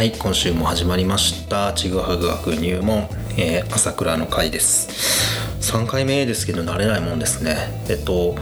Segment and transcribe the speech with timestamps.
[0.00, 1.74] はい今週も始まりました。
[1.74, 3.06] ちぐはぐ学入門、
[3.36, 4.88] えー、朝倉の会です。
[5.60, 7.84] 3回目ですけど慣れないもんですね。
[7.86, 8.34] えっと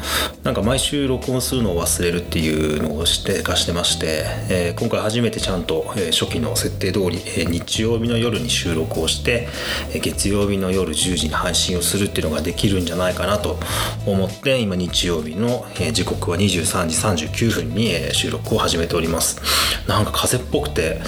[0.49, 9.47] なんか毎週録音するのを忘れるっていうのをしてかしてまして、えー、今回初めてちゃんと、え、初期の設定通り、え、日曜日の夜に収録をして、
[9.93, 13.59] え月曜日の夜10時に配信をするっていうのができるんじゃないかなと
[14.07, 19.43] 思って今日曜日の、え時刻は23時39分に、え収録を始めております。
[19.87, 21.03] なんか風っぽくて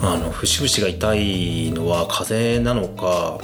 [0.00, 3.40] あの節々が痛いのは風なのか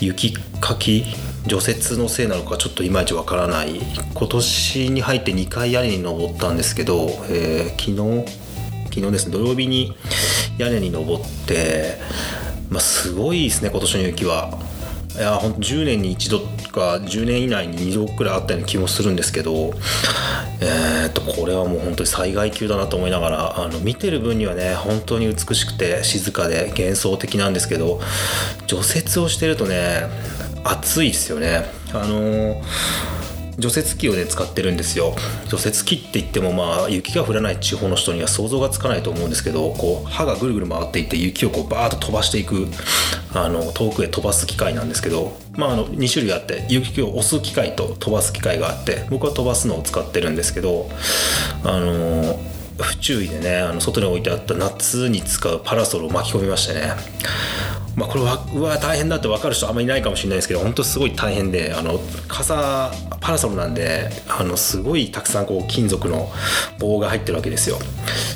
[0.00, 1.04] 雪かき
[1.46, 3.80] 除雪のせいなのかちょっといまいちわからない。
[4.14, 8.46] 今年に入って2回屋根に登ったんですけど、えー、昨日
[8.94, 9.94] 昨日ですね土曜日に
[10.58, 11.98] 屋根に登って、
[12.70, 14.58] まあ、すごいですね今年の雪は。
[15.14, 16.40] いやほんと10年に一度
[16.76, 19.72] か10年以内に2度くらいあったような気もするんですけど
[20.60, 27.98] えー、っとこれはもう本当に災害級だなと思いながらあの見てる分にはね本当に美しくて静かで幻想的なんですけど
[28.66, 30.02] 除雪をしてるとね
[30.70, 31.64] 暑いですよね。
[31.92, 32.62] あのー
[33.58, 35.14] 除雪機をね使ってるんですよ。
[35.48, 42.66] 除雪機って言ってもまあ雪が降らない地方の人には想像がつかないと思うんですけどこう刃がぐるぐる回っていって雪をこうバーッと飛ばしていく
[43.34, 50.90] あの遠くへ飛ばす機械なんですけどまああの2種類あって雪を押す機械と飛ばす機械があって僕は飛ばすのを使ってるんですけど
[51.64, 52.38] あの
[52.78, 56.92] 不注意でねあの外に置いてあった夏に使うパラソルを巻き込みましてね。
[57.96, 66.30] まあ、これはうわ大変だって分かる人あんまりいないかもしれないですけど本当すごい大変であの傘パラソルなんであのすごいたくさんこう金属の
[66.78, 67.78] 棒が入ってるわけですよ。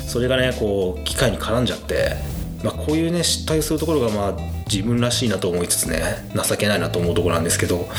[0.07, 2.15] それがねこう機械に絡んじゃって
[2.63, 4.33] まあ、こういうね失態をするところがまあ
[4.71, 6.01] 自分らしいなと思いつつね
[6.35, 7.89] 情けないなと思うところなんですけど、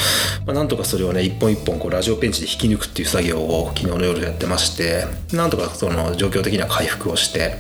[0.47, 5.05] まあ、なんとかそれをね一本一本こうラジオペンチで引き抜くっていう作業を昨日の夜やってまして
[5.35, 7.57] なんとかその状況的な回復をして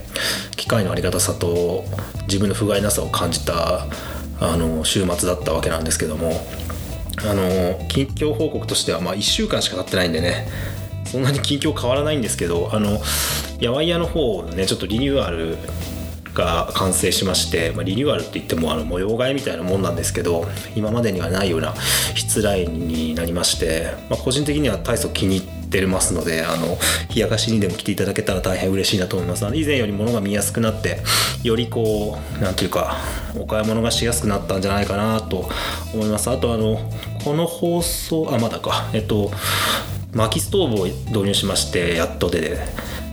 [0.56, 1.84] 機械のありがたさと
[2.22, 3.86] 自分の不甲斐なさを感じた
[4.40, 6.32] あの週末だったわけなんですけども
[7.24, 10.48] あの近況報告としてはまあ1週間しか経ってないんでね
[11.04, 13.00] そんなに近況変わらないんですけどあの
[13.60, 15.58] やわい屋の方ねちょっとリニューアル
[16.34, 21.74] が完成しまして、まあ、リニューアルって言ってもあの模様替えみたいなもんなんですけど今までにはないような
[22.14, 26.76] 室内になりまして、まあ、個人的には大層気に入ってますのであの
[27.14, 29.46] 冷やかしにでも来ていただけたら大変嬉しいなと思います。
[29.56, 30.98] 以前より物が見やすくなって
[31.42, 32.98] よりこう何ていうか
[33.34, 35.48] お買い物がしやすくなったんじゃないかなと
[35.94, 36.28] 思います。
[36.28, 36.78] あとあの
[37.24, 38.90] この放送あまだか。
[38.92, 39.30] えっと
[40.12, 42.58] 薪ストーブを導入しましてやっとで。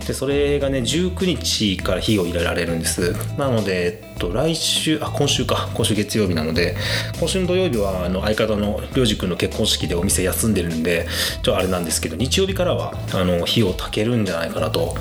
[0.10, 3.14] でそれがね19日から火を入れられるんです。
[3.38, 5.70] なので、えっと、来週あ今週か。
[5.76, 6.76] 今週月曜日なので
[7.20, 11.06] 今週の土曜日はあの相方のりょうじ君の結婚式でお店休んでるんで
[11.44, 14.96] ちょっとあれなんですけど日曜日からはあの火を焚けるんじゃないかなと。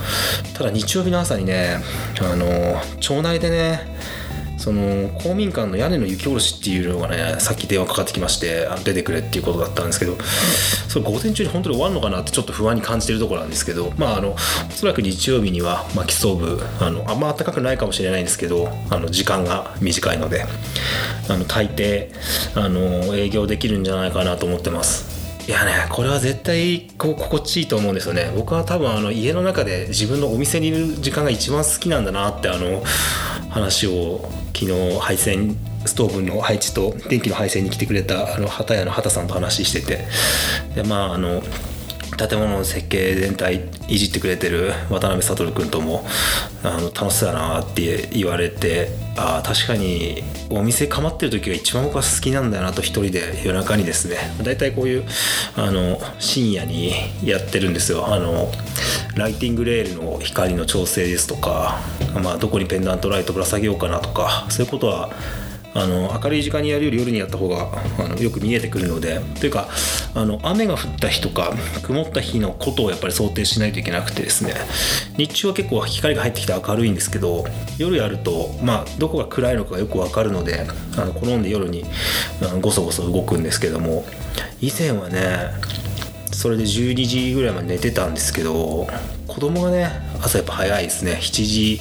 [0.52, 1.78] ただ日曜日の朝にね
[2.20, 3.80] あの町内でね
[4.58, 10.16] その公民館の屋根の雪下ろしっていうのがねさっき電話かかってきましてあの出てくれっていうことだったんですけど
[10.88, 14.36] それ午前中に本当に終わるのかなってちょっと不安に感じてるところなんですけどまああのお
[14.70, 20.44] そらく日曜日には薪ストーブあのあんま暖かくないかもしれないんですけどあの時間が短いので
[21.28, 22.10] あの大抵
[22.54, 25.27] あの営業できるんじゃないかなと思ってます。
[25.48, 28.30] いやねこれは絶対こう心地いいと思うんですよね。
[28.36, 32.82] 僕は多分あの家の中で自分のお店にいる時間が一番好きなんだなってあの
[33.48, 35.56] 話を昨日配線
[35.86, 40.04] ストーブの配置と電気の配線に来てくれたあの畑屋の畑さんと話してて。
[40.74, 41.42] でまああの
[42.16, 46.04] 建物の設計全体いじってくれてる渡辺悟君とも
[46.62, 55.04] あの楽しそうだなって言われてあ確かにお店構ってる時が一番僕は好きなんだよなと一人で夜中にですね大体こういう
[55.56, 56.92] あの深夜に
[57.24, 58.12] やってるんですよ。
[58.12, 58.50] あの
[59.16, 61.80] ライティングレールの光の調整ですとか、
[62.22, 65.10] まあ、どこにペンダントライトぶら下げようかなとかそういうことは
[65.74, 67.68] あの明るい時間にやるより夜にやった方が
[67.98, 69.68] あのよく見えてくるのでというか
[70.14, 74.54] あの雨が降った日とか曇った日のことをやっぱり想定しないといけなくてですね。
[75.16, 77.44] 日中は結構光が入ってきて明るいんですけど
[77.78, 80.66] 夜やると、まあ、どこが暗いのかがよく分かるので
[80.96, 81.84] あの好んで夜に
[82.42, 84.04] あのごそごそ動くんですけども。
[84.60, 85.52] 以前はね
[86.38, 88.86] それで12時ぐらいまで寝てたんですけど
[89.26, 89.90] 子供がね
[90.22, 91.18] 朝やっぱ早いですね。
[91.20, 91.80] 7時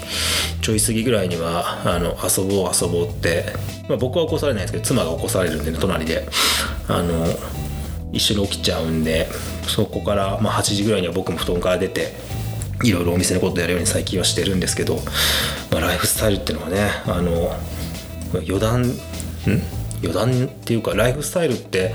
[0.64, 3.46] ちょい過ぎぐらいにはあの遊ぼう遊ぼうって、
[3.88, 6.28] まあ、僕は起こされないですけど妻が起こされるんでね隣で。
[6.88, 7.28] あの
[8.14, 9.28] 一緒に起きちゃうんで
[9.68, 12.14] そこから、まあ、8時ぐらいには僕も布団から出て
[12.82, 14.96] いろいろお店のことやるように最近はしてるんですけど、
[15.70, 17.52] まあ、ライフスタイルっていうのはねあの
[18.34, 19.77] 余談ん？
[20.02, 21.94] 余談っていうかライフスタイルって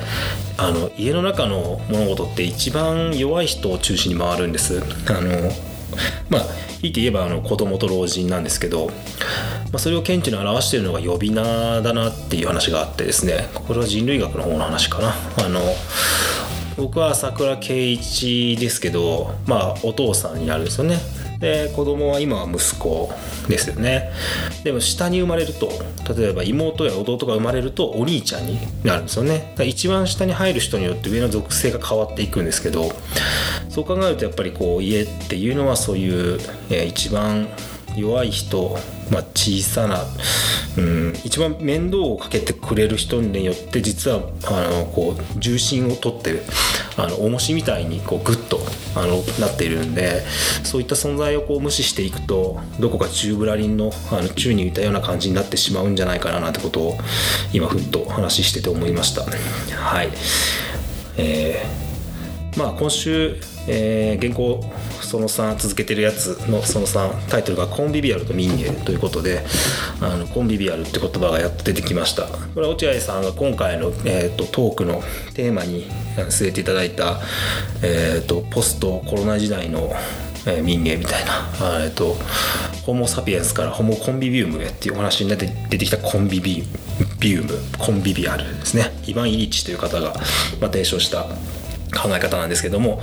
[0.57, 4.83] あの家の中の物事って一番弱い人を中心に回るんです。
[5.09, 5.51] あの
[6.31, 6.43] まあ
[6.83, 8.93] いいて言えばあの子供と老人なんですけど、ま
[9.75, 13.49] あ、それを顕著に表しているのが呼び名だなっていう話があってですね。
[13.55, 15.15] これは人類学の方の話かな。
[15.45, 15.61] あの
[16.77, 20.99] 僕は朝倉圭一ですけどまあお父さんになるんですよね。
[21.43, 23.11] で子供は今は息子
[23.49, 24.13] ですよね。
[24.63, 25.69] でも下に生まれると
[26.15, 29.53] 例えば妹や弟が生まれるとお兄ちゃんになるんですよね。
[29.59, 32.93] 一番下に入る人によって上の属性が変わっていくんですけど
[33.69, 36.39] そう考えるとやっぱりこう家っていうのはそういう、
[36.71, 37.49] えー、一番
[37.97, 38.77] 弱い人、
[39.11, 40.05] まあ、小さな、
[40.79, 46.43] うん、一番面倒をかけてくれる人によって実はあのこう重心を取ってる
[46.97, 48.61] あの重しみたいにこうグッと
[48.95, 50.23] あのなっているんで
[50.65, 56.99] そういった存在をこう無視していくとどこか宙ぶらりんのあの宙に浮いたような感じになってしまうんじゃないかななんてことを
[57.53, 59.23] 今ふっと話してて思いました。
[59.23, 60.09] はい
[61.17, 61.83] えー
[62.57, 63.37] まあ、今週、
[63.69, 64.63] えー、原稿
[65.01, 69.41] その3続けてるやつのその3タイトルがコンビビアルと民芸ということで
[70.01, 72.25] あのコンビビアルって言葉がやっと出てきました。
[72.27, 75.03] これは落合さんが今回の、えーと、トークの
[75.35, 75.87] テーマに
[76.17, 77.21] 据えていただいた、
[77.83, 79.93] えーと、ポストコロナ時代の
[80.47, 81.49] えー、民芸みたいな、
[81.83, 82.17] えーと、
[82.85, 86.65] ホモ・サピエンスからホモ・コンビビウムへっていうお話になって出てきたコンビビ
[87.21, 88.93] ビウムコンビビアルですね。
[89.07, 90.15] イヴァン・イリッチという方が、
[90.61, 91.27] まあ、提唱した
[91.93, 93.01] 考え方なんですけども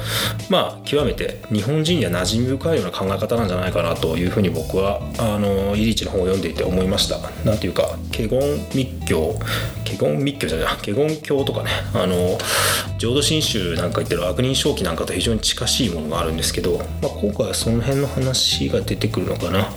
[0.49, 7.19] まあ極めて日本人には馴染み深いような考え方なんじゃないかなというふうに僕はあのイリーチの本を読んでいて思いました。
[7.43, 8.39] なんていうか華厳
[8.73, 9.35] 密教
[9.85, 12.37] 華厳密教じゃない華厳教とかねあの
[12.97, 19.69] 浄土真宗なんか言ってる悪人正気なんかと非常に近しいものがあるんですけど、まあ、今回はその辺の話が出てくるのかな。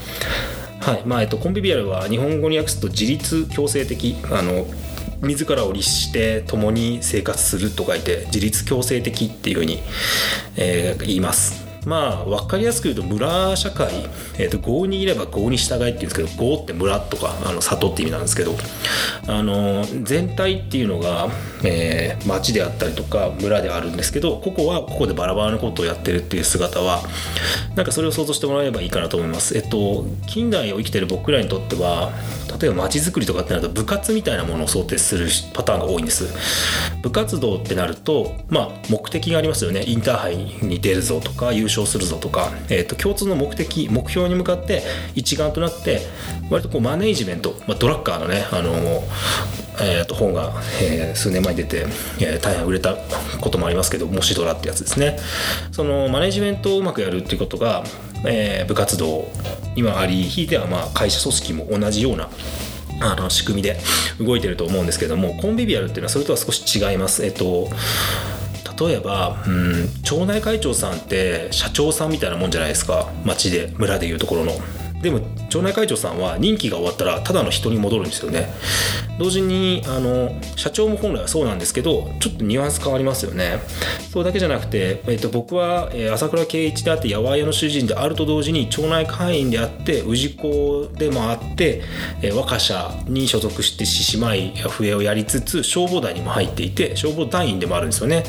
[0.80, 1.02] はい。
[1.06, 4.66] まあえっと、コンビビアルは日本語に訳すと自立強制的あの
[5.22, 9.80] 自らを律して共に生活すると書いて自立強制的っていうふうに、
[10.56, 11.61] えー、言います。
[11.86, 13.88] まあ分かりやすく言うと村社会、
[14.38, 18.54] えーと、郷にいれば郷に従いって言うんですけど郷って村とかあの里って意味なんですけど
[19.26, 21.28] あの全体っていうのが、
[21.64, 27.02] えー、町であったりとか村であるんですけどここはここでバラバラなことをやってるっていう姿は
[27.74, 29.56] なんかそれを想像してもらえればいいかなと思います。
[29.56, 32.12] えっと近代を生きてる僕らにとっては
[32.60, 36.32] 例えば街づくりとかってなると部活みたいなものを想定するパターンが多いんです
[37.02, 44.82] 部活動ってなるとまあ目的がありますよねインターハイに出るぞとか優勝するぞとか、えーと、共通の目的目標に向かって
[45.14, 46.00] 一丸となって
[46.50, 49.02] 割とこうマネージメント、まあ、ドラッカーのねあの
[49.80, 50.52] えー、と本が、
[50.82, 51.86] えー、数年前に出て、
[52.20, 52.94] えー、大変売れた
[53.40, 55.18] こともありますけど「もしドラ」ってやつですね
[55.72, 57.82] そのマネジメントをうまくやるっていうことが、
[58.26, 59.30] えー、部活動
[59.74, 62.28] 今ありひいてはまあ会社組織も同じような
[63.00, 63.78] あの仕組みで
[64.20, 67.24] 動いてると思うんですけどもコンビビアルっていうのはそれとは少し違います。
[67.24, 67.68] えっと
[68.78, 73.10] 例えば、うん、町内会長さんって社長さんみたいなもんじゃないですか。
[73.24, 74.52] 町で村でいうところの。
[75.02, 75.20] でも
[75.52, 78.48] 町内会長さんは任期が終わったらただの人に戻るんですよね。
[79.18, 83.60] 同時にあの社長も本来はそうなんですけどちょっとニュアンス変わりますよね。
[84.10, 91.82] それだけじゃなくて、えっと、僕は、え朝倉圭一であって八百屋の主人であると同時に町内会員であって氏子でもあって、
[92.22, 98.24] えー、若社に所属して獅子舞や笛をやりつつ消防団にも入っていて消防団員でもあるんですよね。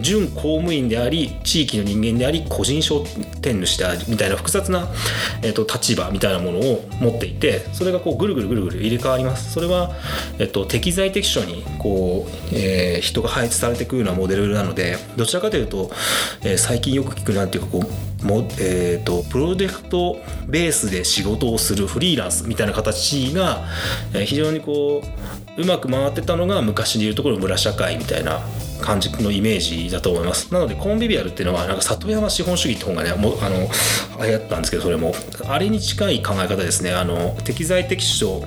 [0.00, 3.02] 準公務員であり地域の人間であり個人商
[3.40, 4.88] 店主でありみたいな複雑な、
[5.42, 9.52] えっと、立場みたいなものをを持っていてそれがこうぐるぐるぐるぐる入れ替わります。
[9.52, 9.92] それは、
[10.38, 15.90] えっと、適材適所にこう、えー、人が配置されていくようなモデルなのでどちらかというと、
[16.42, 17.84] えー、最近よく聞くなんていうかこ
[18.22, 20.18] うも、えーと、プロジェクト
[20.48, 23.64] ベースで仕事をするフリーランスみたいな形が、
[24.12, 25.02] えー、非常にこ
[25.56, 28.40] ううまく回ってたのが昔でいうところの村社会みたいな
[28.86, 30.54] 感じのイメージだと思います。
[30.54, 33.68] なのでコンビビアルっていうのはなんか里山資本主義って本がねもあの
[34.24, 35.12] 流行ったんですけどそれも。
[35.48, 36.92] あれに近い考え方ですね。
[36.92, 38.44] あの適材適所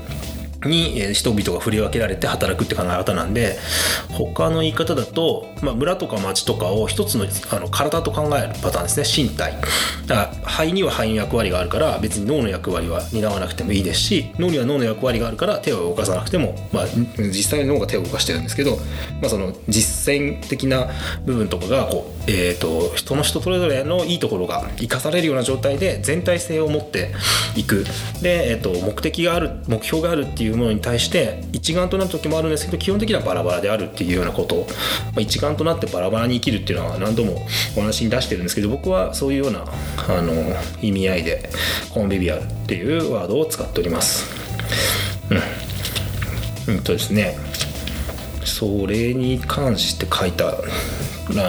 [0.65, 3.57] に人々が振り分けられて働くって考え方なんで
[4.11, 9.25] 他の言い方だと、まあ、村とか町とかを一つのあの体と考えるパターンですね。
[9.29, 9.53] 身体。
[10.07, 16.85] だから肺には肺の役割があるから別に脳の役割は担わなくてもいいですし脳には脳の役割があるから手を動かさなくても、まあ、
[17.17, 18.77] 実際に脳が手を動かしてるんですけど、
[19.21, 20.87] まあ、その実践的な
[21.25, 27.13] 部分とかがこう、えーと、人の人それぞれのいいところが生かされるような状態で全体性を持って
[27.55, 27.85] いく。
[28.21, 34.67] で、えーと目的がある目標があるっていういうものに対して一丸となる時もあるんですけど基本的にはバラバラであるっていうようなことを、
[35.15, 37.45] ま、一丸となってバラバラに生きるっていうのは何度も
[37.77, 40.33] お話に出してるんですけど僕はそういうようなあの
[40.81, 41.49] 意味合いで
[41.93, 44.25] コンビビアルっていうワードを使っております。
[46.67, 47.37] うん、うんとですね
[48.43, 50.53] それに関して書いたあ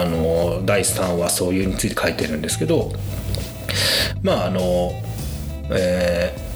[0.05, 2.91] の第3話そういうについて書いてるんですけど
[4.21, 4.91] まああの
[5.71, 6.50] えー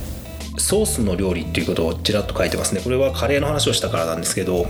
[0.58, 2.82] ソースの料理っていうことをちらっと書いてますね。
[2.82, 4.66] これはカレーの話をしたからなんですけど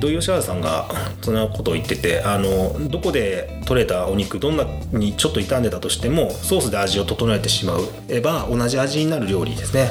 [0.00, 0.88] 土井善原さんが
[1.22, 7.74] そんなことを言っててあのどこで取れたお肉どんなにちょっと傷んでたとしてもソースで味を整えてしま
[8.08, 9.90] えば同じ味になる料理ですね。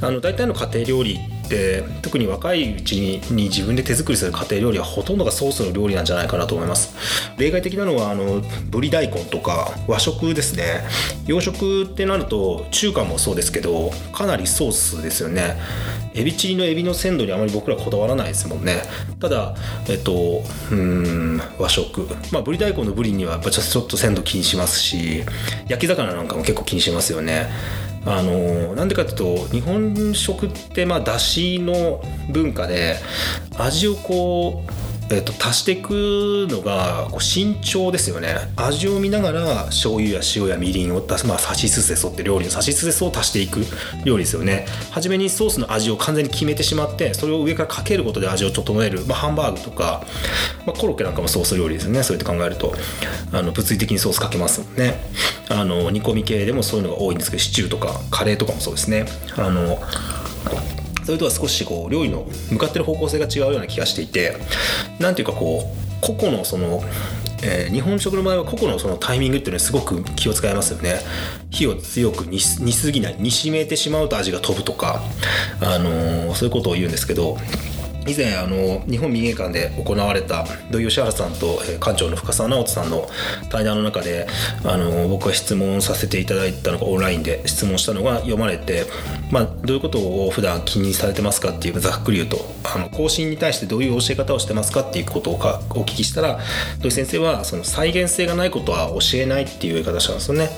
[0.00, 6.94] あの大体の家庭料理って特に若いうちにに自分で手作りする家庭料理はほとんどがソースの料理なんじゃないかなと思います。
[7.38, 10.82] 例外的なのはあのぶり大根とか和食ですね。
[11.26, 15.56] 洋食ってなると中華もそうですけどかなりソースですよね。
[16.14, 18.82] エビチリのエビの鮮度にあまり僕らこだわらないですもんね。
[19.20, 19.54] ただ
[19.88, 22.08] えっとうん和食。
[22.32, 25.24] まあぶり大根のぶりにはやっぱちょっと鮮度気にしますし
[25.68, 27.48] 焼き魚なんかも結構気にしますよね。
[28.06, 32.96] あのなんでかっていうと日本食ってまあだしの文化で
[33.58, 38.34] 味をこうえっと、足していくのがこう慎重ですよね。
[38.56, 43.60] 味を見ながら醤油や塩やみりんを出す、まあ、さしすせそって料理のさしすせそを足していく
[44.04, 44.66] 料理ですよね。
[44.90, 50.04] 初めにソースの味を完全に決めてしまってそれを上からかけることで味を整える、まあ、ハンバーグとか、
[50.66, 52.02] まあ、コロッケなんかもソース料理ですよね。
[52.02, 52.74] そうやって考えると。
[53.32, 55.00] あの物理的にソースかけますもんね。
[55.48, 59.06] あの煮込み系でもそういうのが多いんですけどシチューとかカレーとかもそうですね。
[59.36, 59.78] あの
[61.06, 64.36] それとは少しこう料理の向かってる方向性が違うような気がしていて
[64.98, 66.82] 何ていうかこう個々のその
[67.42, 71.00] えー、日本食の場合は個々のそのタイミングっていうのはすごく気を使いますよね。
[71.50, 75.02] 火を強く煮すぎない煮しめてしまうと味が飛ぶとか、
[75.60, 77.36] あのー、そういうことを言うんですけど
[78.06, 83.08] 以前あの日本民芸館で行われた土井善晴さんと、え館長の深澤直人さんの
[83.50, 84.26] 対談の中で
[84.64, 88.86] あの僕が質問させていただいたのがオンラインで質問したのが読まれて、
[89.30, 96.40] まあ、どういうことを普段気にされてますかっていうざっくり言うとあの更新に対してどういう教え方をしてますかっていうことをかお聞きしたら
[96.80, 100.50] 土井先生はその再現性がないことは教えないっていう言い方したんですよね。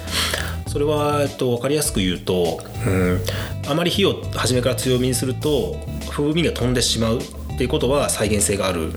[0.69, 3.21] それは、えっと、分かりやすく言うと、うん、
[3.67, 5.76] あまり火を初めから強みにすると
[6.11, 7.21] 風味が飛んでしまう
[7.59, 8.93] っていうことは再現性がある。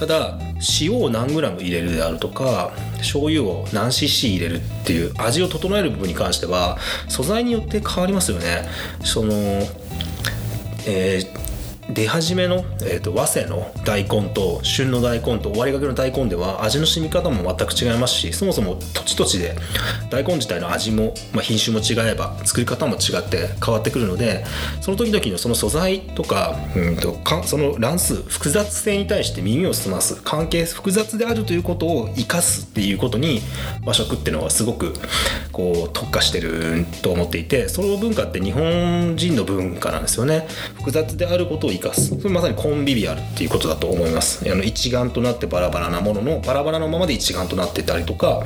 [0.00, 0.36] ただ
[0.80, 6.76] 塩を何グラム入れるであるとか醤油を何 cc 入れるっていう味を整える部分に関しては
[7.08, 8.68] 素材によって変わりますよね。
[9.04, 9.32] その
[10.86, 11.49] えー
[11.92, 19.56] 出始めの、えーと、早生の大根と旬の大根と終わりがけの大根では味の染み方も全く違いますしそもそも土地土地で
[20.10, 24.44] 大根自体の味も、まあ、品種も違えば作り方も違って変わってくるので
[24.80, 33.40] その時々のその素材とかうんとかその乱数複雑性に対して耳を澄ます関係複雑であるということを生かすっていうことに
[33.84, 34.94] 和食っていうのはすごく
[35.52, 40.46] こう特化してると思っていてその文化って日本人の文化なんですよね。
[40.76, 44.48] 複雑であることをかすそれまさにコンビビアルっていうことだと思います。
[44.50, 48.42] あの一丸となってバラバラなもののバラバラのままで一丸となってたりとか、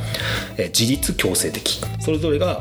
[0.57, 1.81] え自立強制的。
[2.01, 2.61] それぞれが、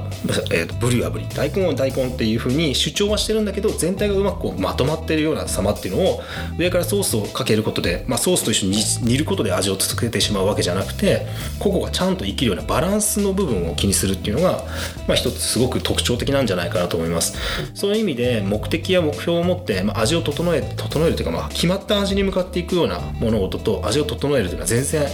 [0.51, 6.21] えー、ブリはブリ大根は大根っていうふうに主張はしてるんだけど全体がうまくこうまとまってるような様っていうのを
[6.57, 11.25] 上からソースをかけることで、まあ、ソースと一緒に煮ることで味をつけてしまうわけじゃなくて
[11.59, 14.63] 個々がちゃんと生きるようなバランスの部分を気にするっていうのが、
[15.07, 17.37] まあ、一つすごく特徴的なんじゃないかなと思います。
[17.73, 25.07] そういう意味で目的や目標を持って、まあ、味を整え整えるというか、まあ、決まった味に向かっていくような物事と味を整えるというのは全然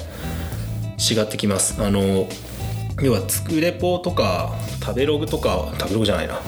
[0.99, 1.81] 違ってきます。
[1.81, 2.27] あの
[3.01, 6.39] 要は作れポとか食べログとか食べログじゃないな。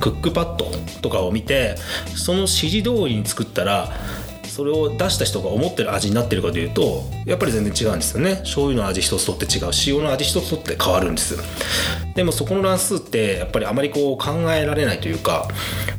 [0.00, 0.66] クックパッド
[1.00, 1.76] とかを見て
[2.16, 3.92] その指示通りに作ったら
[4.52, 8.36] それを出した人が思ってる味になってるかというとやっぱり全然違うんですよね。
[8.40, 11.38] 醤油の味一つとって違う塩の味一つとって変わるんです
[12.14, 15.48] でもそこの乱数ってやっぱりあまりこう考えられないというか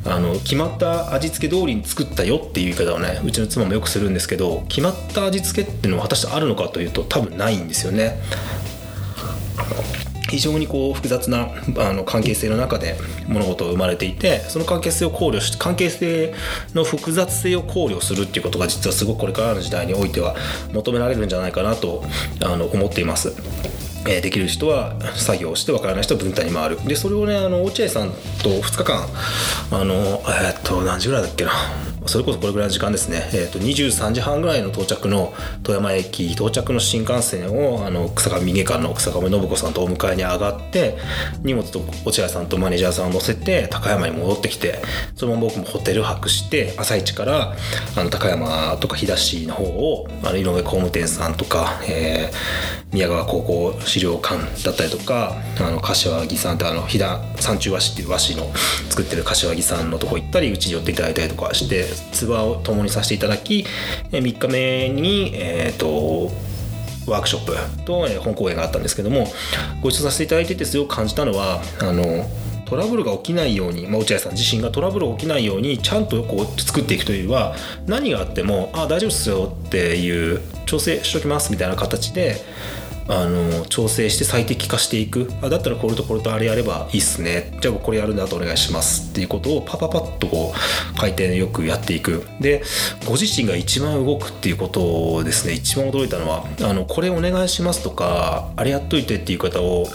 [0.04, 8.20] あの決まった味付け通りに作ったよっていう言い方をねうちの妻もよくするんですけど決まった味付けっていうのは果たしてあるのかというと多分ないんですよね。
[10.34, 11.48] 非常にこう複雑な
[11.78, 12.96] あの関係性の中で
[13.28, 16.34] 物事が生まれていてその関係性を考慮して関係性
[16.74, 20.34] の複雑性を考慮するっていうことが実はすごくこれからの時代においては
[20.72, 22.02] 求められるんじゃないかなと
[22.42, 23.32] あの思っています。
[24.06, 28.10] えできる人は作業して分からない人は分担に回るでそれをねあの落合さん
[28.42, 29.06] と2日間
[29.70, 31.52] あのえー、っと何時ぐらいだっけな
[32.06, 35.32] それこそこれぐらいの時間ですね、えーと、23時半ぐらいの到着の
[35.62, 40.96] 富山駅到着の新幹線をあの草上民芸館の草上信子さんとお迎えに上がって
[41.42, 44.80] 荷物と落合さんとマネージャーさんを乗せて高山に戻ってきて
[45.14, 47.54] そのまま僕もホテル泊して朝一から
[47.96, 52.30] あの高山とか日田市の方をあの井上工務店さんとか、え、
[52.94, 58.50] 宮川高校資料館だったりとかあの柏木さんってあの飛騨山中和紙っていう和紙の
[58.88, 63.66] 作ってる柏木さんのとこ行ったりうちに寄っていただいたりとかしてツアーを共にさせていただき
[64.12, 66.30] 3日目に、えーと、
[67.10, 69.26] ワークショップと、本講演があったんですけども
[69.82, 72.24] ご一緒させていただいててすごく感じたのはあの
[72.66, 77.54] トラブルが起きないように、まあ、落合さん自身がトラブルが起きないようにちゃんとこう作っていくというよりは
[77.86, 82.42] 何があっても「あ大丈夫ですよ」っていう調整しときますみたいな形で
[83.06, 85.30] あの調整して最適化していく。
[85.42, 87.56] あだったらこれとこれとあれやればいいっすね。
[87.60, 92.26] じゃあこれやるんだとお願いしますっていうことをパパパッとこう回転よくやっていく。
[92.40, 92.62] で
[93.06, 99.86] ご自身が一番動くっていうことをですね一番驚いたのはあのこれお願いしますとかあれやっといてっていう方を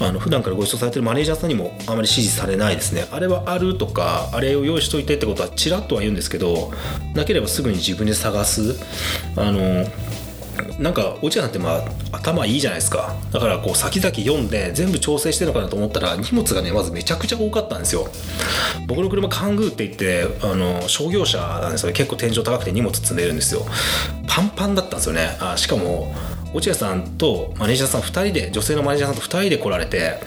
[0.00, 3.06] あの普段からご一緒されてるマネージャーさんにもあまり指示されないですね。
[3.10, 6.72] あれはあるとかあれを用意しといてってことはちらっとは言うんですけど
[7.14, 8.76] なければすぐに自分で探す。
[9.36, 9.86] あの
[10.78, 13.14] なんか落合さんってまあ頭いいじゃないですか。
[13.30, 18.08] だからこう先々読んで全部調整してるのかなと思ったら荷物がねまずめちゃくちゃ多かったんですよ。
[18.86, 21.92] 僕の車カングーって言ってあの商業車なんですよ。
[21.92, 23.66] 結構天井高くて荷物積んでるんですよ。
[24.26, 25.36] パンパンだったんですよね。
[25.40, 26.14] あしかも
[26.54, 30.20] 落合さんとマネージャーさん2人で女性のマネージャーさんと2人で来られて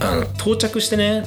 [0.00, 1.24] あの到着してね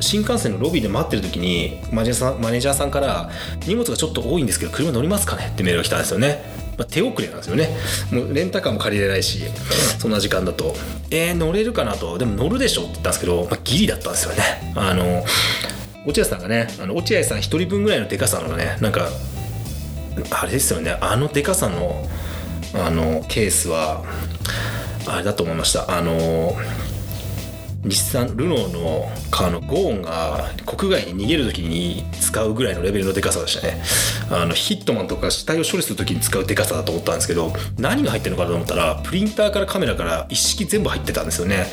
[0.00, 3.30] 新幹線のロビーで待ってる時にマネージャーさんマネージャーさんから
[3.66, 6.57] 「荷物がちょっと多いんですけど車乗りますかね?」ってメールが来たんですよね。
[6.78, 7.76] まあ、手遅れなんですよね。
[8.12, 9.42] もうレンタカーも借りれないし
[9.98, 10.74] そんな時間だと。
[11.10, 12.16] えー、乗れるかなと。
[12.16, 14.72] でも乗るでしょって言ったんですけど、まあ、ギリだったんですよね。
[14.76, 15.24] あの
[16.06, 19.08] 落合さんがねあの落合さん1人分ぐらいのでかさのねなんか
[20.30, 20.96] あれですよね。
[21.00, 22.08] あのでかさの
[22.74, 24.04] あのケースは
[25.06, 25.96] あれだと思いました。
[25.96, 26.56] あの
[27.84, 33.80] 日産ルノーのあのゴーンが国外に逃げる時に使うぐらいのレベルのでかさでしたね。
[34.30, 41.66] あのヒットマンとか死体を処理する時に使うでかさだと思ったんですけど何が入ってるのかと思ったらプリンターからカメラから一式全部入ってたんですよね。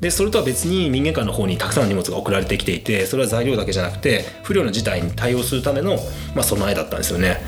[0.00, 5.96] でそれとは別に民間館の方にたくさんの荷物が送られてきていてそれは材料だけじゃなくて不良の事態に対応するための、
[6.36, 7.38] まあ、備えだったんですよね、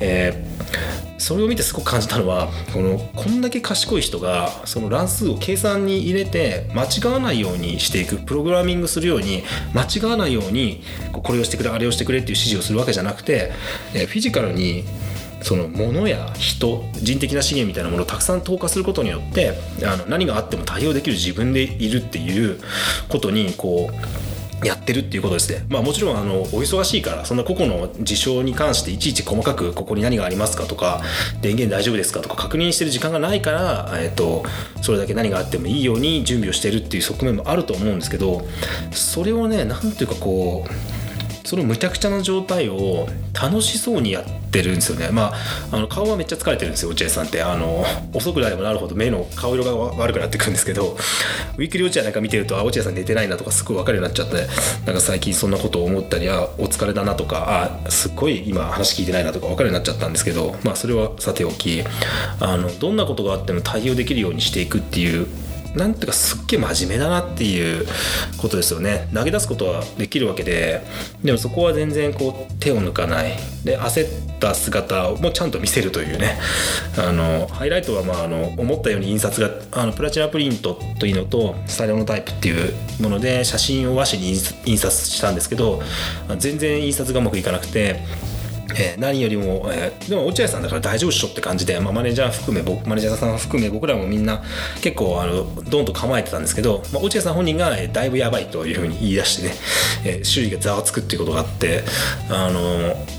[0.00, 0.93] えー
[1.24, 10.82] それを見てすごく感じたのはこのこんだけ賢い人がその乱数を計算に入れて間違わないようにしていくプログラミングするように間違わないように
[11.12, 13.52] これをしてくれあれをしてくれっていう指示をするわけじゃなくて
[13.92, 14.84] フィジカルに
[15.40, 22.60] その物や人人的な資源みたいなものをたくさん投下することによってあの何があっても対応できる自分でいるっていう
[23.08, 25.64] ことにこうやってるっていうことですね。
[25.68, 31.02] まあもちろんあのお忙しいからそんな個々の事象に関していちいち細かくここに何がありますかとか
[31.40, 34.44] 電源大丈夫ですかとか確認してる時間がないから、えっと、
[34.82, 38.42] それだけ何があってもいいように準備をしてるっていう側面もあると思うんですけど
[38.92, 41.03] それをね何ていうかこう
[41.44, 45.10] そのむちゃくちゃな状態を楽しそうにやってるんですよね。
[45.10, 45.32] ま
[45.70, 47.42] ああの顔はめっちゃ疲れてるんですよ落合さんって。
[47.42, 50.96] あの遅くなればなるほど目の顔色が悪くなってくるんですけど
[51.56, 54.46] ウィークリー落合なんか見てるとあ落合さん寝てないなとかすごい分かるようになっちゃって
[54.86, 61.82] なんか最近そんなことを思ったりあお疲れだなとかあすっごい今話聞いてないなとか分かるようになっちゃったんですけどまあそれはさておき
[62.40, 65.26] あのどんなことがあっても対応できるようにしていくっていう
[65.74, 67.86] なんていうかすっげえ真面目だなっていう
[68.38, 69.08] ことですよね。
[69.12, 70.82] 投げ出すことはできるわけで
[71.22, 73.32] でもそこは全然こう手を抜かない。
[73.64, 76.38] で焦った姿もちゃんと見せるというね。
[76.96, 84.34] あのハイライトはまああの思ったように印刷があのプラチナプリントというのとスタイロのタイプっていうもので写真を和紙に
[84.66, 85.82] 印刷したんですけど
[86.38, 88.00] 全然印刷がうまくいかなくて
[88.76, 94.42] えー、何よりも、えー、でも落合さんだから大丈夫っしょって感じで、まあ、マネージャー含め僕マネージャーさん含め僕らもみんな
[94.80, 99.54] 結構あのドンと構えてたんですけど、まあ、落合さん本人が、えー、だいぶやばいというふうに言い出してね、
[100.04, 101.82] えー、周囲がざわつくっていうことがあって
[102.30, 102.60] あの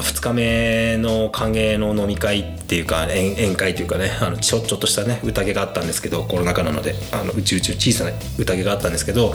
[0.02, 9.32] 2日目の歓迎の飲み会っていうか宴会というかねあのちょちょっとしたね宴があったんですけどコロナ禍なのであのうちうち小さな宴があったんですけど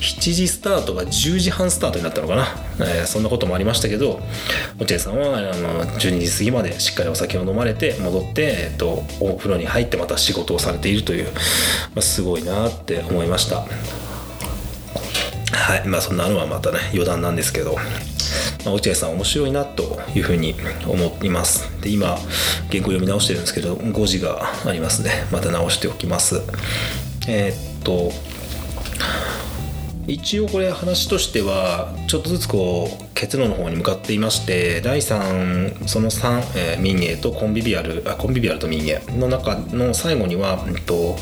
[0.00, 2.46] 7時スタートが10時半スタートになったのかな、
[2.80, 4.20] えー、そんなこともありましたけど
[4.78, 11.30] 落合さんはあの12時過ぎまでしっかりお酒を飲まれて戻って、えっと、お風呂に入ってまた仕事をされているという、ま
[11.96, 13.66] あ、すごいなって思いました。
[15.54, 15.88] はい。
[15.88, 17.76] まあそんなのはまたね余談なんですけど、
[18.64, 20.54] まあ、落合さん面白いなというふうに
[20.86, 21.80] 思います。
[21.80, 25.26] で今原稿読み直してるんですけど5時がありますね。
[25.32, 26.42] また直しておきます。
[27.28, 28.12] えー、っと
[30.06, 41.16] 一応これ話としてはちょっとずつこう結論の方に向かっていまして第3その3、えー、民芸とコンビビアルあコンビビアルと民芸の中の最後には、うんと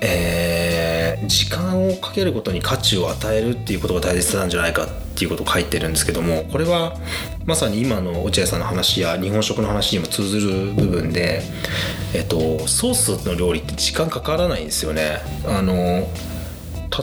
[0.00, 6.96] えー、時間をかけることに価値を与えるっていうことが大切なんじゃないかっていうことを書いてるんですけどもこれは
[7.44, 11.42] まさに今の落合さんの話や日本食の話にも通ずる部分で、
[12.14, 15.18] えっと、ソースの料理って時間かからないんですよね。
[15.46, 16.08] あの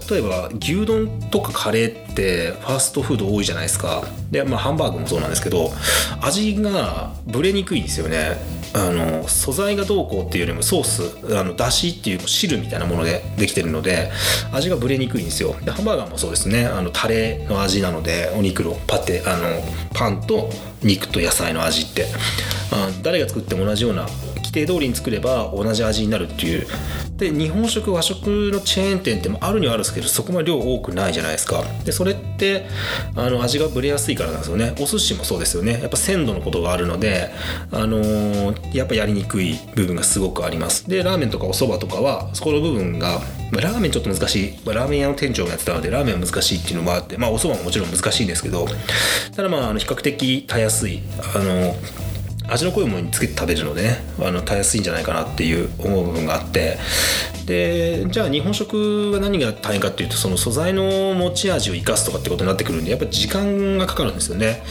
[0.10, 4.04] 例えば牛丼とかカレーってファーストフード多いじゃないですか。
[4.32, 5.72] で、まあ、ハンバーグもそうなんですけど
[6.22, 8.38] 味がぶれにくいんですよね。
[8.74, 14.12] あの素材がどうこうっていうよりもソースあのだしっていう汁みたいなものでできてるので
[14.52, 15.56] 味がぶれにくいんですよ。
[15.64, 16.66] でハンバーガーもそうですね。
[16.66, 19.48] あのタレの味なのでお肉のパテあの
[19.94, 20.50] パンと
[20.84, 22.08] 肉と野菜の味って。
[22.72, 24.06] あ誰が作っても同じような
[24.48, 26.68] 規定通りに作れば同じ味になるっていう。
[27.18, 31.64] で日本食和食のチェーン店ってあるにはあるんですけどそこまで量多くないじゃないですか。
[31.84, 32.68] でそれって
[33.16, 34.76] あの味がぶれやすいからなんですよね。
[34.80, 35.80] お寿司もそうですよね。
[35.82, 37.32] やっぱ鮮度のことがあるので
[37.72, 40.88] あのーやっぱやりにくい部分がすごくあります。
[40.88, 43.20] でラーメンとかお蕎麦とかはそこの部分が
[43.52, 44.60] まラーメンちょっと難しい。
[44.66, 48.68] まラーメン屋の店長がやってたのでラーメンは難しいっていうのもあってまあお蕎麦ももちろん難しいんですけど
[49.36, 51.02] ただまああの比較的たやすい
[51.36, 51.76] あの
[52.48, 56.78] 味の濃いものにつけて食べるのでねあのたやすいんじゃないかなっていう思う部分があって。
[57.46, 64.64] でじゃあ日本食は何が大変かっていうとその素材の持ち味を生かすとかってことになってくるんでやっぱ時間がかかるんですよね。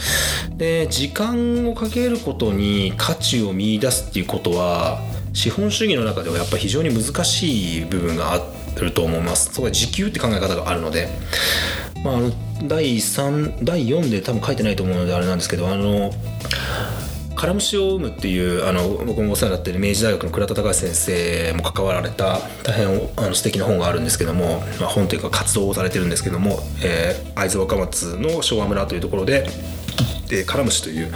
[0.57, 5.01] で時間をかけることに価値を見出すっていうことは
[5.33, 8.41] 資本主義の中ではやっぱり非常に難しい部分があ
[8.79, 9.51] ると思います。
[9.53, 11.09] そこは時給って考え方があるので。
[12.03, 12.31] まああの
[12.63, 16.11] 第3第4で多分書いてないと思うのであれなんですけどあの
[17.37, 29.47] カラムシを生むっていうあの僕もお世話になっている明治大学の倉田隆先生も関わられた大変あの素敵な本があるんですけども、まあ、本というか活動をされてるんですけども、えー会津若松の昭和村というところで。
[30.27, 31.09] でカラムシという、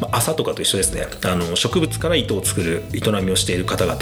[0.00, 3.98] まあ、朝とかと一緒ですねあの植物から糸を作る営みをしている方々、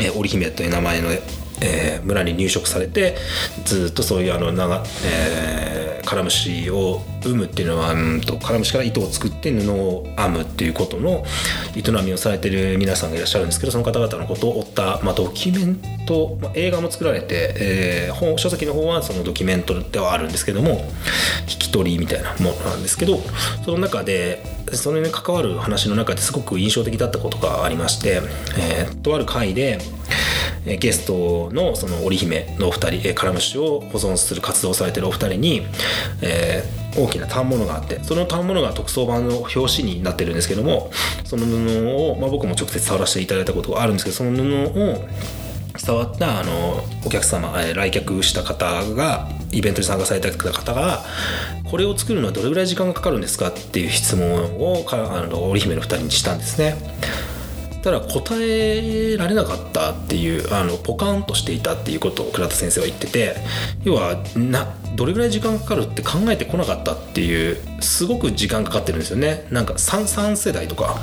[0.00, 1.10] えー織姫という名前の、
[1.60, 3.16] えー村に入植されて
[3.64, 11.24] ずっとそういうあの長、えーカラムシを生むっていうのはうんとカラムシから糸を作って布を編むっていうことの
[11.74, 20.84] 営みをされてる皆さんがいらっしゃるんですけどその方々のことを追った、まあ、ドキュメント、まあ、映画も作られて、えー本書籍の方はそのドキュメントではあるんですけども
[21.42, 23.18] 引き取りみたいなものなんですけど
[23.64, 24.42] その中で
[24.72, 28.22] それに関わる話の中ですごく印象的だったことがありまして、
[28.58, 29.78] えーとある回で
[30.66, 35.66] ゲストのその織姫のお二人カラムシを保存する活動をされてるお二人に、
[36.22, 40.90] えー大きな反物があってその反物が特装版の表紙になってるんですけども
[41.24, 45.04] その布を、まあ、僕も直接触らせていただいたことがあるんですけどその布を
[45.78, 51.04] 触ったあのお客様来客した方がイベントに参加された方が
[51.70, 56.76] これを作るのはどれぐらい時間がかかるんですかっていう質問をあの織姫の2人にしたんですね。
[57.86, 63.36] ただ答えられなかったっていうあのポカンとしていたっていうことを倉田先生は言ってて
[63.84, 69.46] 要はなどれぐらい時間かかるって考えてこなかったっていうすごく時間かかってるんですよね。
[69.52, 70.96] なんか 3, 3世代とか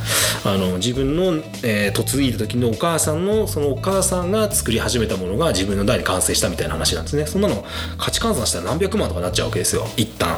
[0.43, 7.25] あの自分の、えー嫁いだ時のお母さんのそのお母さんが作り始めたものが自分の代に完成したみたいな話なんですね。
[7.27, 7.63] そんなの
[7.97, 9.87] 価値換算したら何百万とかなっちゃうわけですよ。
[9.95, 10.37] 一旦。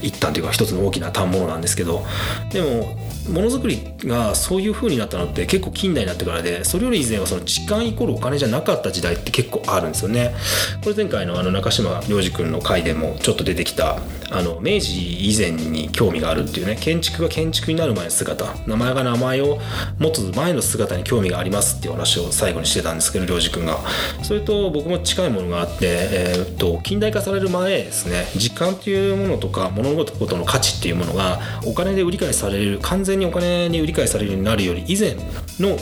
[0.00, 2.02] 一旦というか一つの大きな単物なんですけど。
[2.50, 2.96] でも
[3.28, 10.34] ものづくりがそういう風になったのって結構近代になってからでそれより以前はその時間イコールお金じゃなかった時代って結構あるんですよね。
[10.82, 13.98] これ前回のあの中島良二君の回でもちょっと出てきた
[14.32, 19.58] あの明治以前に興味があるっていうね建築が建築になる前の姿名前が名前を
[19.98, 23.78] 持つ前の姿に興味がありますっていう話を最後にしてたんですけど良二君が。
[24.22, 35.14] それと僕も近いものがあって、えーっと近代化される前ですね時間っていうものとか物事の価値っていうものがお金で売り買いされる完全にお金に売り買いされるようになるより以前
[35.60, 35.76] の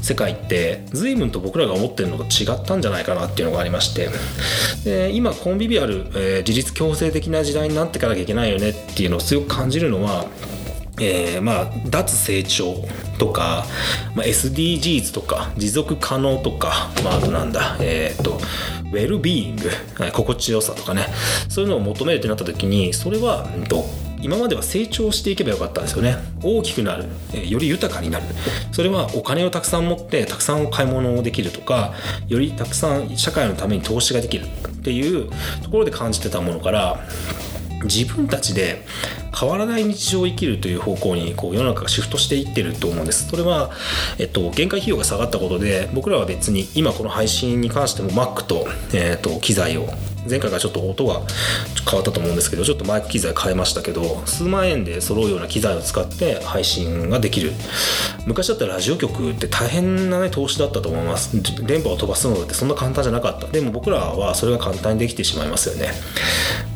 [0.00, 4.08] 世界って随分と僕らが思ってるのと違ったんじゃないかなっていうのがありまして。
[4.84, 10.26] で今コンビビアル、えー自立共生的な時代になってかなきゃいけないよねっていうのを強く感じるのは
[11.00, 12.74] えーまあ脱成長
[13.18, 13.64] とか、
[14.14, 18.38] まあ、SDGs とか持続可能とか、まあ、あとなんだえっ、と
[18.92, 19.70] ウェルビーイング
[20.12, 21.06] 心地よさとかね。
[21.48, 23.84] そういうのを求めるってなった時にそれは、うんと
[24.22, 26.16] 今までは成長していけばよかったんですよね。
[26.44, 28.24] 大きくなる、えより豊かになる。
[28.70, 31.92] それはお金をたくさん持ってたくさん買い物をできるとか
[32.28, 35.28] よりたくさん社会のために投資ができるっていう
[35.62, 37.00] ところで感じてたものから
[37.84, 38.84] 自分たちで
[39.38, 43.28] 変わらない日常を生きるという方向にこう世の中がシフトしていってると思うんです。
[43.28, 43.70] それは、
[44.18, 49.88] えっと、限界費用が下がったことで僕らは別に今この配信に関しても Mac と,、えっと機材を
[50.28, 51.20] 前回からちょっと音が
[51.88, 57.52] 変わったと思うんですけどちょっとマイク機材変えましたけど数万円で揃うような機材を使って配信ができる。
[58.26, 61.36] 昔だったらラジオ局って大変なね投資だったと思います。
[61.64, 63.46] 電波を飛ばすのってそんな簡単じゃなかった。
[63.48, 65.92] でも僕らはそれが簡単にできてしまいますよね。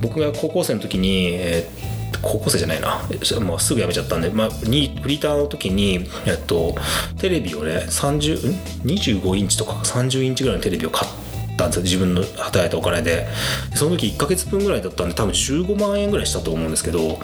[0.00, 3.02] 僕が高校生の時に、えー高校生じゃないな、
[3.40, 6.74] もうすぐ辞めちゃったんで、まあ、にフリーターの時に、えっと、
[7.18, 8.54] テレビをね30ん
[8.86, 11.25] ？25インチとか30インチぐらいのテレビを買って
[11.56, 11.82] たんですよ。
[11.82, 13.26] 自分の働いたお金で。
[13.74, 17.18] その時1ヶ月分ぐらいだったんで多分15万円ぐらいしたと思うんですけど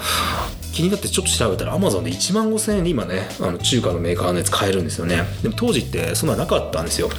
[0.72, 5.24] 気になってちょっと調べたらアマゾンで1万5000円で今ねあの中華のメーカーのやつ買えるんですよね。
[5.42, 7.10] でも当時ってそんななかったんですよ。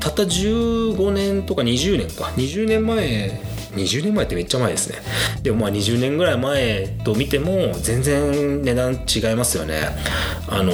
[0.00, 2.26] たった15年とか20年か。
[2.36, 3.40] 20年前
[3.74, 4.98] 20年前ってめっちゃ前ですね。
[5.42, 9.88] でもまあ20年ぐらい前と見ても全然値段違いますよね。
[10.48, 10.72] あの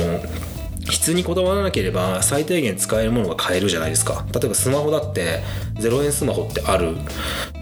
[0.90, 4.25] 質にこだわらなければ最低限使えるものが買えるじゃないですか。
[4.33, 5.40] 例えばスマホだって
[5.77, 6.97] 0円スマホってある。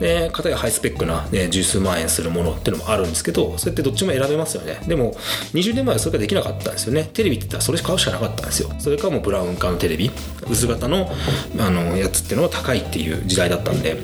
[0.00, 4.80] で片やハイスペックな、ね、十数万円するものっていうのもあるんですけどそれってどっちも選べますよね。
[4.86, 5.12] でも
[5.54, 7.08] 20年前はそれができなかったんですよね。
[7.12, 8.70] テレビって言ったらそれ買うしかなかったんですよ。
[8.78, 10.10] それかもうブラウン管のテレビ。
[10.50, 11.10] 薄型の
[11.58, 13.96] あのやつっていうのは高いっていう時代だったんで。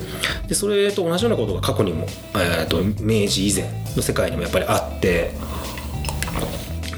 [0.47, 5.31] でそれと同じようなことが過去にも、えー、と明治以前の世界にもやっぱりあって。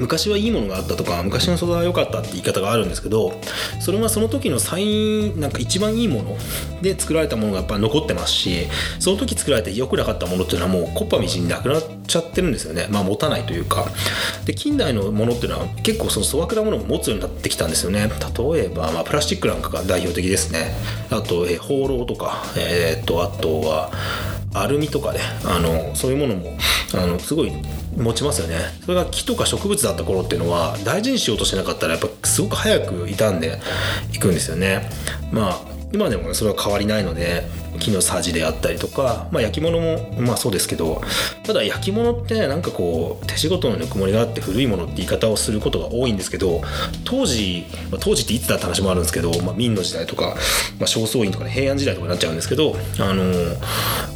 [0.02, 3.32] 昔はいいものがあったとか昔の素材は良かったって言い方があるんですけど
[3.80, 6.36] それはその時の最なんか一番いいもの
[6.82, 8.66] で作られたものがやっぱ残ってますし
[8.98, 12.88] その時作られて良くなかったものっていうのはもうコッパみじんになくなっちゃってるんですよね。
[12.90, 13.86] まあ持たないというか。
[14.44, 18.10] で近代のものっていうのは結構その粗悪なものを持つようになってきたんですよね。
[18.10, 20.74] 例えば、まあ、プラスチックなんかが代表的ですね。
[21.10, 23.90] あと、え放浪とかえー、っとあとは
[24.54, 26.56] アルミとかねあのそういうものも
[26.94, 27.52] あのすごい
[27.96, 28.56] 持ちますよね。
[28.82, 33.58] それが木とか植物だった頃っていうのは大事にしようとしなかったらやっぱすごく早く傷んで
[34.12, 34.88] いくんですよね。
[35.30, 35.60] まあ
[35.92, 37.44] 今でもねそれは変わりないので
[37.78, 41.02] 木のさじであったりとか、まあ、焼き物もまあそうですけど
[41.44, 46.62] ただ焼き物ってなんかこう手仕事のぬくもりがあって古いものって言い方をすることが多いんですけど
[47.04, 50.36] 当時、まあ、当時っていつだって話もあるんですけど、まあ、明の時代とか、
[50.78, 53.32] まあ、正倉院とか、ね、平安時代とかになっちゃうんですけどあの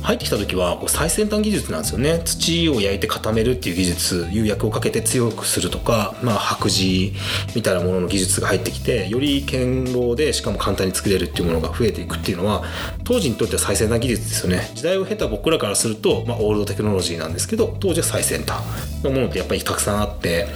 [0.03, 2.21] 入ってきた時はこう最先端技術なんですよね。
[2.25, 7.13] 土を焼いて固めるっていう技術釉薬をかけて強くするとか、まあ、白磁
[7.55, 12.65] みたいなものの技術が入ってきてより堅牢でしかも簡単に作れるっていうものが増えていくっていうのは
[13.05, 14.71] 当時にとっては最先端技術ですよね。
[14.75, 18.63] 時代を経た僕らからすると、まあ、オールドテクノロジーなんですけど当時は最先端
[19.03, 20.47] のものってやっぱりたくさんあって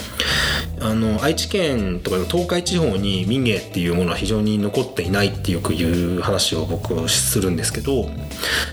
[0.81, 8.09] あの愛知県とか東海地方に民芸っていうものは非常に残っていないってよく言う話を僕はするんですけど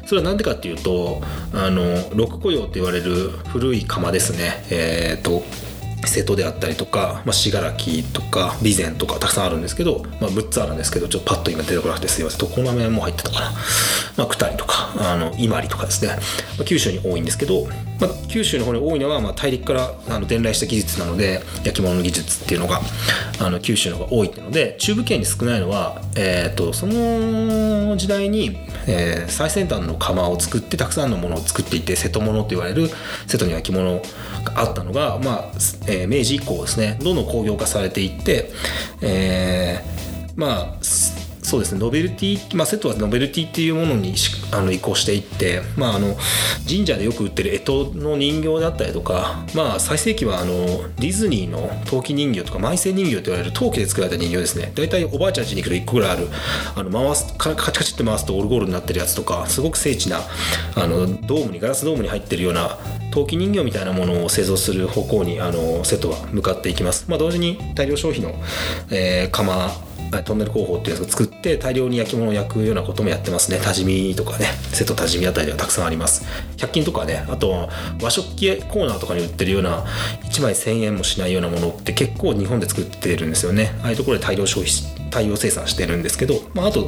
[0.05, 1.21] それは何でかっていうと
[1.53, 1.81] あの
[2.15, 4.65] 六古窯って言われる古い窯ですね。
[4.69, 5.43] えっ、ー、と
[6.07, 7.77] 瀬戸であったりとか信楽、
[8.13, 12.39] とか備前とかたくさんあるんですけど、まあ、6つあるんですけどちょっとパッと今出てこなくてすいません。
[12.39, 13.51] 常滑も入ってたかな、
[14.17, 16.11] まあ、九谷とかあの伊万里とかですね、
[16.57, 17.65] まあ、九州に多いんですけど、
[17.99, 22.81] まあ、九州の方に多いのは、まあ、大陸からあの伝来した技術なので焼き物の技術っていうのが
[23.39, 32.89] あの九州の方が多いっていうので中部圏に少ないのは、えーと、その時代に、えー、最先端の窯を作ってたくさんのものを作っていて瀬戸物と言われる
[33.27, 34.01] 瀬戸に焼き物
[34.43, 35.51] があったのが、まあ
[35.87, 38.51] え、明治以降ですねどんどん工業化されていって、
[39.01, 40.83] えー、まあ
[41.47, 41.79] そうですね。
[41.79, 44.15] ノベルティ、まあ、セットはノベルティっていうものに
[44.51, 46.17] あの移行していって、まあ、あの
[46.67, 50.65] 神社でよく売ってる干支の人形だったりとか、まあ、最盛期はあの
[50.97, 54.73] ディズニーの陶器人形とか埋線人形と言われる陶器で作られた人形ですね。
[54.75, 56.27] 大体おばあちゃん家に来る1個ぐらいある
[56.75, 60.19] あの回すカチカチって回すとオルゴールになってるやつとかすごく精緻な
[60.75, 62.77] あのドームにガラスドームに入ってるような
[63.11, 68.37] 陶器人形みたいなものを製造する方向にあのセットは向かっていきます、まあ、同時に大量消費の、
[68.91, 69.87] えー、窯
[70.23, 73.59] トンネル工法っていうやつを作って大量に焼き物を焼くようなこともやってますね。
[73.63, 74.45] 多治見とかね。
[74.73, 76.25] 瀬戸多治見あたりではたくさんあります。
[76.57, 77.25] 100均とかね。
[77.29, 77.69] あと
[78.01, 79.85] 和食器コーナーとかに売ってるような
[80.23, 83.73] 1枚1000円もしないようなものって結構日本で作ってるんですよね。
[83.83, 86.87] ああいうところで大量消費大量生産してるんですけど、まあ、あと、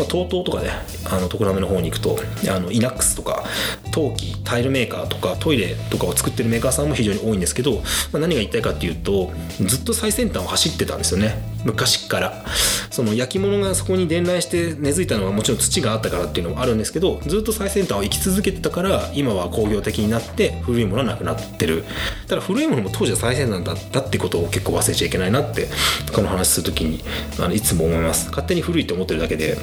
[0.00, 0.70] あ、TOTO とかね
[1.04, 3.44] あの常滑の方に行くとあのイナックスとか
[3.92, 7.80] 陶器タイルメーカーとかトイレとかを作ってるメーカーさんも非常に多いんですけど、ま
[8.14, 11.56] あ、何が言いたいかっていうとずっと最先端を走ってたんですよね。
[11.64, 12.44] 昔から。
[12.90, 21.84] その焼き物がそこに伝来して根付いたのはもちろん土があったからっていうのもあるんですけどずっと最先端を生き続けてたから今は工業的になって古いものはなくなってる。
[22.26, 25.68] ただ古いものも当時は最先端だったってことを結構忘れちゃいけないなって
[26.14, 27.02] この話する時に
[27.38, 28.28] あのいつも思います。
[28.28, 29.56] 勝手に古いと思ってるだけで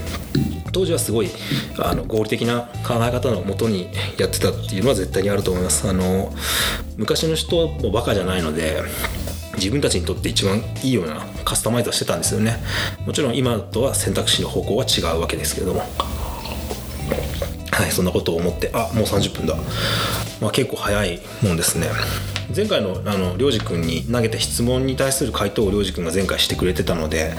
[0.71, 1.29] 当時はすごい
[1.77, 5.87] あの合理的な考え方のもとにやってたっていうのは絶対にあると思います。
[5.87, 6.33] あの
[6.97, 8.81] 昔の人もバカじゃないので
[9.55, 12.57] 自分たちにとって一番いいようなカスタマイズはしてたんですよね。
[13.05, 15.83] もちろん今とは選択肢の方向は違うわけですけれども。
[17.71, 19.55] はいそんなことを思ってあもう30分だ、
[20.39, 21.87] まあ、結構早いもんですね。
[22.55, 27.33] 前回のあの良く君に投げた質問に対する回答を良く君が前回してくれてたので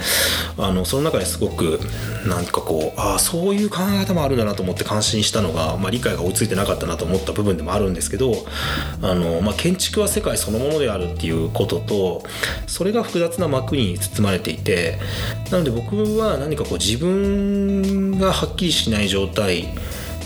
[0.57, 1.79] あのその中ですごく
[2.27, 8.33] なんかこうああそういう考え方もあるんだなと思って感心したのが、まあ、理解が追いついてなかったなと思った部分でもあるんですけど
[9.01, 12.23] あの、まあ、建築は世界そのものであるっていうことと
[12.67, 14.97] それが複雑な膜に包まれていて
[15.51, 19.73] なので僕は何かこう自分がはっきりしない状態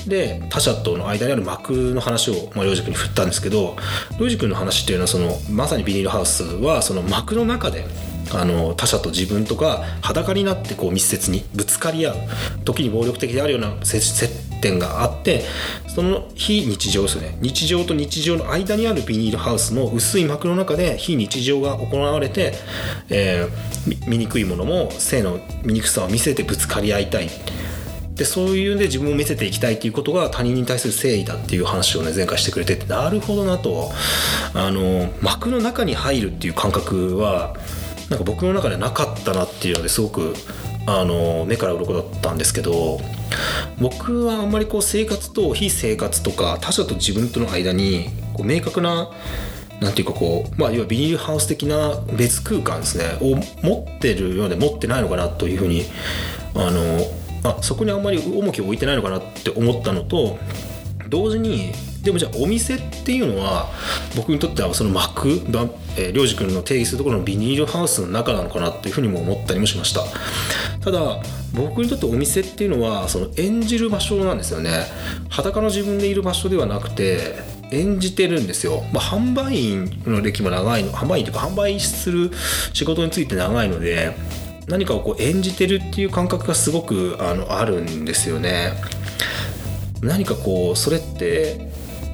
[0.10, 3.78] で他者との間にある幕の話を、まあ、良二君に振ったんですけど
[4.20, 7.86] 良二君の話っていうのはそのまさにビニールハウスはその幕の中で
[8.34, 12.16] あの他者と自分とか裸になってこう密接にぶつかり合う
[12.64, 14.30] 時に暴力的であるような接
[14.62, 15.44] 点があって
[15.88, 17.38] その非日常ですよね。
[17.42, 22.54] 日常と日常の間にあるビニールハウスの薄い膜の中で非日常が行われて、
[23.10, 27.30] えー、醜いものも性の醜さを見せてぶつかり合いたい。
[28.20, 33.92] でそういうんで自分を見せていきたいっていうことが他人に対する誠意だっていう話をね前回してくれてなるほどなと。
[34.54, 37.56] あの膜の中に入るっていう感覚は
[38.10, 40.34] なんか僕の中でなかったなっていうのですごく
[40.86, 43.00] あの目から鱗だったんですけど
[43.80, 49.12] 僕はあんまりこう生活と非生活とか他者と自分との間にこう明確な
[49.80, 55.84] なんていうかこう、まあ、要はビニールハウス的な別空間ですねを持ってるようで持ってないのかなというふうに
[56.54, 57.00] あの
[57.44, 60.38] あそこにあんまり重きを置いてないのかなって思ったのと
[61.10, 61.72] 同時に
[62.04, 63.68] でもじゃあお店っていうのは
[64.16, 70.04] 僕にとってはその幕が、えー、良二君の定義するところのビニールハウスの中なのかなっていうふうにも思ったりもしました。
[70.80, 71.22] ただ
[71.54, 74.86] 僕にとってお店っていうのはその演じる場所なんですよね。
[75.30, 77.36] 裸の自分でいる場所ではなくて
[77.72, 82.32] 演じてるんですよ、まあ、販売員の歴も長いの販売員というか販売する
[82.74, 84.16] 仕事について長いので
[84.70, 88.74] 何かをこう演じてるっていう感覚がすごくあのあるんですよね。
[90.02, 91.69] 何かこうそれって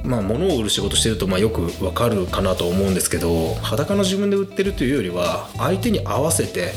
[0.06, 6.72] まあ、物を売る仕事してるとまあよくわかるかなと思うんですけど裸の自分で売ってるというよりは相手に合わせて、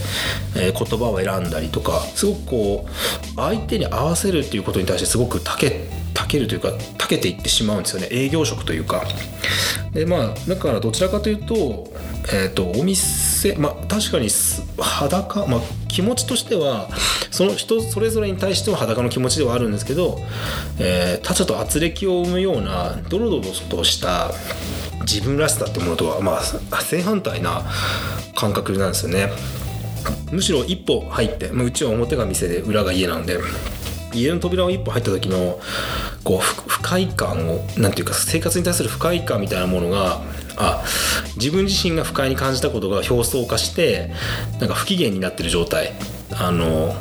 [0.56, 8.08] え言葉を選んだりとかすごくこう相手に合わせるっていうことに対してすごくたけたけるというかたけていってしまうんですよね。
[8.12, 9.04] 営業職というか。
[9.94, 11.92] でまあだからどちらかというと,、
[12.32, 14.30] えーと、お店まあ確かに
[14.78, 16.88] 裸、まあ、気持ちとしては
[17.32, 20.19] その人それぞれに対しては裸の気持ちではあるんですけど、
[20.80, 24.32] えー、他者と圧力を生むようなドロドロとした
[25.02, 26.39] 自分らしさってものとは、ま
[26.71, 27.63] あ、正反対な
[28.36, 29.32] 感覚なんですよね。
[30.32, 33.38] むしろ一歩入って、まあ、うちは表が店で裏が家なんで
[34.13, 35.60] 家の扉を一歩入った時の
[36.24, 40.22] こう不快感をなんていうか生活に対する不快感みたいなものが
[40.58, 40.84] あ
[41.36, 44.12] 自分自身が不快に感じたことが表層化して
[44.60, 45.93] なんか不機嫌になってる状態。
[46.32, 46.93] あの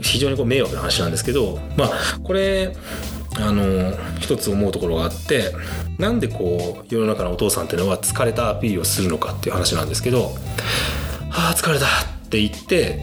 [0.00, 1.90] 非常にこう迷惑な話なんですけどまあ
[2.22, 2.76] これ
[3.38, 5.52] あの一つ思うところがあって
[5.98, 10.34] なんでこう世の中のお父さんっていうのは疲れたアピールをするのかっていう話なんですけど
[11.30, 11.88] 「はあ疲れた」っ
[12.28, 13.00] て言って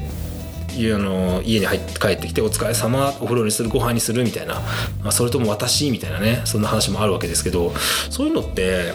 [0.94, 7.74] あの家に入って帰ってきて「お疲れ様お風呂にするご飯にする」みたいな、まあ、それとも私みたいなねそんな話もあるわけですけど
[8.10, 8.94] そういうのって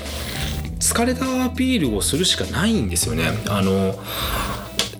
[0.80, 3.32] 疲れたアピールをするしかないんですよね。
[3.48, 3.98] あの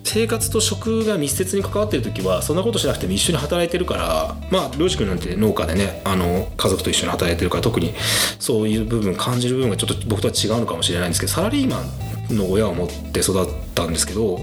[0.03, 7.93] 生活と食が密接に関わってる時はそんなことしなくても一緒に働いてるからまあ良二君なんて農家でねあの家族と一緒に働いてるから特に
[8.39, 11.83] そういう部分感じる部分がちょっと僕とは違うのかもしれないんですけどサラリーマ
[12.31, 14.39] ンの親を持って育ったんですけど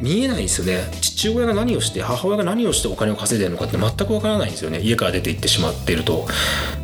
[0.00, 0.84] 見えないですよね。
[1.00, 4.80] 父親が何をして母親が何をしてお金を稼いでるのかって全くわからないんですよね。
[4.80, 6.26] 家から出て行ってしまっていると。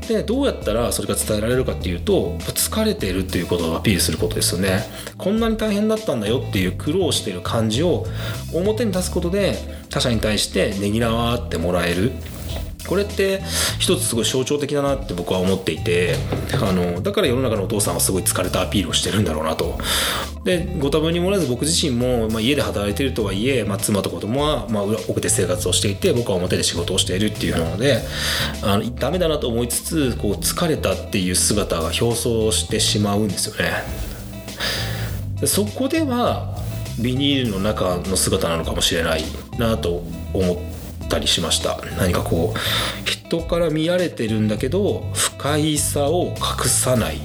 [0.09, 4.85] でどうやったらそれが伝えられるかっていうと疲れているっていうことをアピールすることですよね。
[5.19, 8.07] こんなに大変だったんだよっていう苦労してる感じを
[8.53, 9.57] 表に出すことで
[9.91, 12.13] 他者に対してねぎらわってもらえる。
[12.87, 13.41] これって
[13.79, 16.17] 一つすごい象徴的だなって僕は思っていて
[16.55, 19.79] あのだから世の中のお父さんはすごい疲れたアピールをしてるんだろうなと。
[20.45, 27.99] でご多分に漏れず僕自身も、まあ、家で働いてるとはいえ、まあ、妻と子供はまあ奥で生活をしていて僕は表で仕事をしているっていうので
[28.63, 33.73] あのダメだなと思いつつこう疲れたっていう姿が表層してしまうんですよね。
[35.47, 36.57] そこでは
[37.01, 39.23] ビニールの中の姿なのかもしれない
[39.59, 40.03] なと
[40.35, 40.72] 思って
[41.13, 47.19] ったりしました何かこう人から見られてるんだけど不快さを隠さない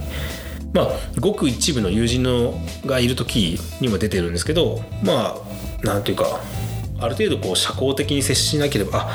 [0.74, 0.88] まあ
[1.20, 2.54] ごく一部の友人の
[2.86, 5.38] がいる時にも出てるんですけどま
[5.82, 6.42] あなんていうか
[7.00, 9.10] ある程度こう社交的に接しなければあ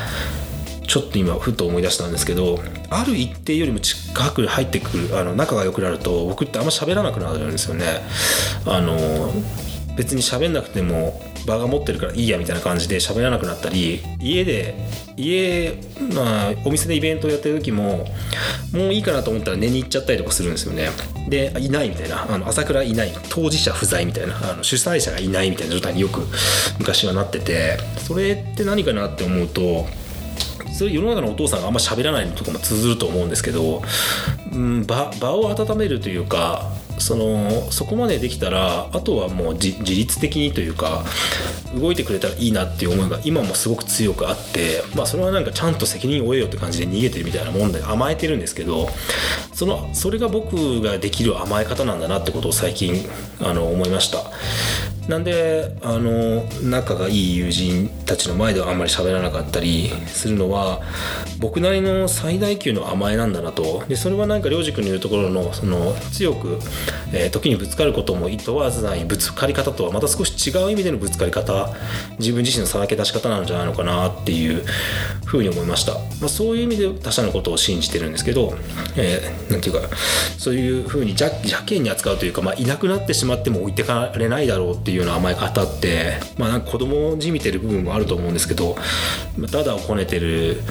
[0.87, 7.85] ちょっと今ふと思い出したんですけどある一定よりも近くに入ってくるあの仲が良くなると僕ってあんま喋らなくなるんですよね。
[8.65, 8.97] あの
[9.95, 14.75] 別に喋んなくても場が持ってるからいいやみたいな感じで喋らなくなったり家で
[15.17, 15.79] 家、
[16.13, 18.05] まあ、お店でイベントをやってる時も
[18.71, 20.89] もういいかなと思ったら寝に行っちゃったりとかするんですよね。
[21.29, 22.31] でいないみたいな。
[22.31, 23.13] あの朝倉いない。
[23.29, 24.51] 当事者不在みたいな。
[24.51, 26.21] あの主催者がいないみたいな状態によく
[26.79, 27.77] 昔はなってて。
[27.99, 29.87] それって何かなって思うと
[30.73, 33.81] それ世の中のお父さんがあんま喋らないのとこも通ずると思うんですけど、
[34.51, 36.72] うん、場場を温めるというか
[37.03, 41.03] そのそこまでできたらあとはもう自律的にというか
[41.75, 48.87] 動いてくれたらいいなっていう思いが今もすごく強くあってまあそれはなんかちゃんと責任を負えよって感じで逃げてるみたいなもんで甘えてるんですけど
[49.51, 53.05] そのそれが僕ができる甘え方なんだなってことを最近
[53.41, 54.31] あの思いました。
[55.07, 60.81] なんであの仲がいい友人たちの前ではあんまり喋らなかったりするのは
[61.39, 63.83] 僕なりの最大級の甘えなんだなと。
[63.87, 66.57] でそれはなんか良二君の言うところのその強く、
[67.11, 71.69] えー、時にぶつかることもいとわずないぶつかり方とはまた少し違う意味でのぶつかり方
[72.19, 74.63] 自分自身のさらけ出し方なんじゃないのかなっていう
[75.25, 78.53] ふうに思いました、まあ、そういう意味で他者のことを信じてるんですけど、
[78.95, 79.95] えー、なんていうか
[80.37, 81.29] そういうふうに邪
[81.59, 88.75] 険に扱うというか、まあ、いなくなってしまっても置いてかれないだろうっていういうような甘え方ってまあなんか子供じみてる部分もあると思うんですけど
[89.51, 90.61] ただをこねてる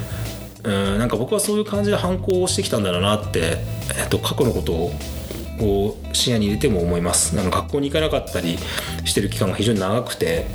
[0.65, 3.59] うんなんか僕はそういう感じで反抗をしてきたんだろうなって、
[4.01, 4.93] えっと、過去のことを
[5.61, 7.39] を視野に入れても思います。
[7.39, 8.59] あの学校に行かなかったり
[9.05, 10.47] してる期間が非常に長くて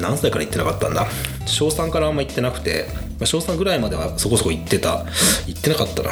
[0.00, 1.06] 何歳から行ってなかったんだ。
[1.46, 2.86] 小3からあんま行ってなくて、
[3.18, 5.06] まあ、小3ぐらいまではそこそこ行ってた。
[5.46, 6.10] 行ってなかったな、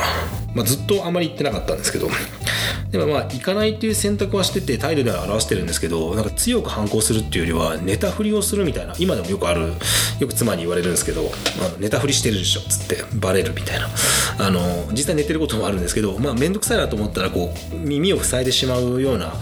[0.55, 2.09] まあ、ずっとあんまり行ってなかったんですけど。
[2.91, 9.75] でもまあ行かないっていう選択はしてて態度では表してるんですけどなんか強く反抗するっていうよりはネタ振りをするみたいな今でもよくある
[10.21, 13.89] よく妻に言われるんですけどあのネタ振りしてるでしょっつってバレるみたいな。
[14.41, 14.61] あの
[14.93, 19.35] 実際寝てることもあるんですけどまあ面倒くさいなと思ったらこう耳を塞いでしまうような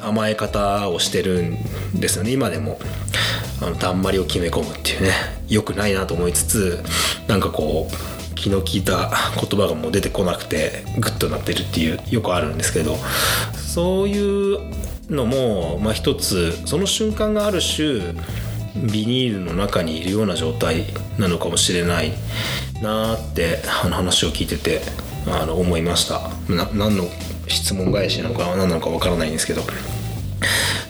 [0.00, 1.58] 甘え方をしてるん
[1.94, 2.78] ですよね今でも。
[3.62, 5.10] あのだんまりを決め込むっていうね
[5.48, 6.82] よくないなと思いつつ
[7.28, 12.96] なんかこう気の利いた言葉がもう出てこなくてグッとなってるっていうよくあるんですけど
[13.54, 14.58] そういう
[15.08, 18.00] のも、まあ、一つその瞬間がある種
[18.74, 20.86] ビニールの中にいるような状態
[21.18, 22.12] なのかもしれない
[22.82, 24.80] なってあの話を聞いてて
[25.26, 26.30] あの思いました。
[26.48, 27.04] 何の
[27.46, 29.62] 質問返しなのか何なのかわからないんですけど。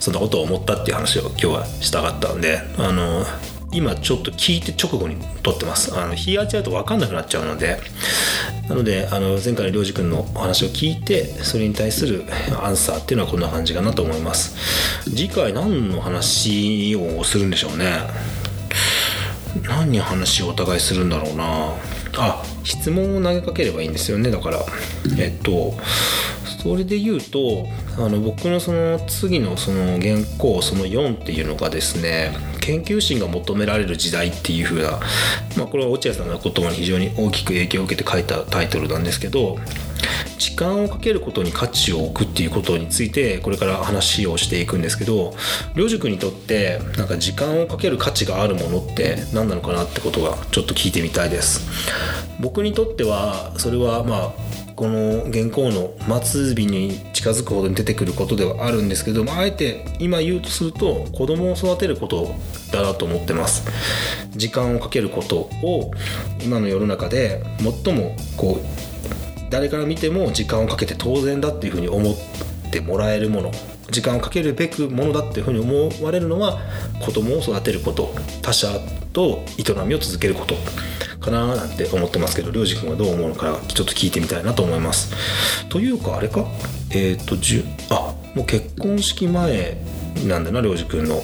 [0.02, 3.24] そんなことを思ったっていう話を今日はしたかったんであの
[3.70, 5.96] 今ちょっと聞いて直後に撮ってます。
[5.96, 7.78] あの日がちゃうと分かんなくなっちゃうので
[8.68, 12.24] なのであの前回の良二君のお話を聞いてそれに対する
[12.60, 14.56] アンサーっていうのはこんな感じかなと思います。
[15.04, 17.92] 次回何の話をするんでしょうね。
[19.68, 21.74] 何に話をお互いするんだろうな。
[22.18, 24.32] あ質問を投げかければいいんですよね。
[24.32, 24.58] だから
[25.16, 25.74] えっと
[26.62, 27.66] それで言うと
[27.98, 35.00] あの僕のその次のその原稿その4っていうのがですね研究心が求められる時代っていう風な、
[35.58, 39.58] まあ、これは落合さんの言葉に非常に大きく影響を受けて書いたタイトルなんですけど
[40.38, 45.34] 時間をかけることに価値を置くっていうことについてこれから話をしていくんですけど
[45.74, 51.68] 良塾にとってなんか時間をかける価値があるものって何なのかなってことがちょっと聞いてみたいです。
[52.40, 62.34] 僕にとってはそれはまあこの原稿の末尾に近づくほどに出てくることではあるんですけど、まあ、あえて今言うとすると子供を育てること
[62.72, 63.64] だなと思ってます。
[64.30, 65.90] 時間をかけることを
[66.42, 72.14] 今の世の中で最もこう誰から見ても時間をかけて当然だっていうふうに思っ
[72.70, 73.52] てもらえるもの。
[73.90, 76.60] 時間をかけるべくものだっていうふうに思われるのは
[77.04, 78.68] 子供を育てること他者
[79.12, 80.54] と営みを続けること。
[81.22, 85.14] かななんて思ってますけど良二君はどう思うのかちょっと聞いてみたいなと思います。
[85.68, 86.46] というかあれか？
[86.90, 89.78] えっ、ー、とあもう結婚式前
[90.26, 91.22] なんだな良二君の。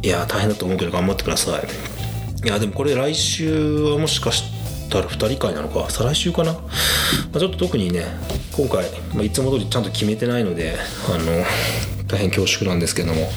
[0.00, 2.46] いや大変だと思うけど頑張ってください。
[2.46, 5.90] いやでもこれ来週はもしかしたら2人会なのか。
[5.90, 6.60] 再来週かな、ま
[7.34, 8.04] あ、ちょっと特にね
[8.56, 10.76] 今回、まあ、いつも通りちゃんと決めてないので
[11.12, 11.44] あの
[12.06, 13.28] 大変恐縮なんですけども。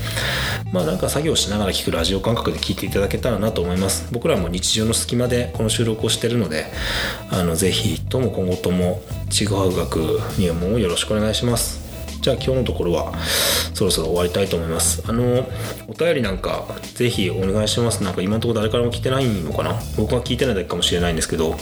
[0.72, 4.08] まあなんか作業しながら聞くラジオ感覚で聞いていただけたらなと思います。
[4.12, 6.66] 僕らも日常の隙間でこの収録をしてるので
[7.30, 11.82] あのぜひとも今後ともちぐはぐ学入門をよろしくお願いします。
[12.22, 13.14] じゃあ今日のところは
[13.74, 15.04] そろそろ終わりたいと思います。
[15.08, 15.46] あの
[15.90, 16.66] お便りなんか
[16.96, 18.04] ぜひお願いします。
[18.04, 19.78] なんか今のところ誰からも来てないのかな？
[19.98, 21.58] 僕は聞いてないだけかもしれないんですけど。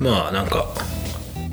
[0.00, 0.66] まあなんか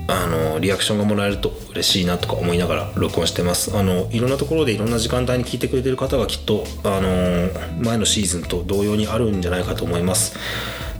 [0.07, 3.77] あのリアクションがもらえると嬉しいなとか思いながら録音してます。
[3.77, 7.49] あのいろんなところでいろんな時間帯に聞いてくれてる方がきっとあの
[7.83, 10.37] 前のシーズンと同様にあるんじゃないかと思います、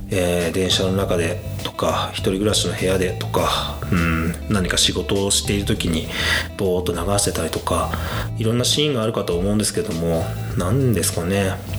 [0.10, 6.08] えー、電車の中でとか一人暮らしの部屋でとか、うん、何か仕事をしている時に
[6.58, 7.91] ぼーっと流してたりとか
[8.38, 10.26] いろんなシーンがあるかと思うんですけども
[10.58, 11.76] 何ですかね。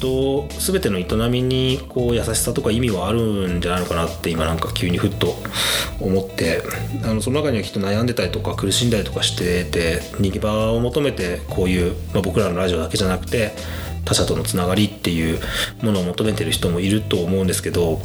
[0.00, 5.36] と全ての営みにこう優しさとか意味はあるんじゃないのかなって今なんか急にふっと
[6.00, 6.62] 思って
[7.04, 13.52] あのその中にはきっと悩んでたりとか苦しんだりとかしてて逃げ場を求めてこういう、まあ、僕らのラジオだけじゃなくて
[14.04, 15.38] 他者とのつながりっていう
[15.82, 18.00] ものを求めてる人もいると思うんですけど